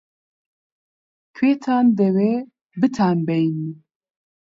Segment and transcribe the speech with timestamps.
[1.33, 2.33] -کوێتان دەوێ
[2.79, 3.57] بتانبەین؟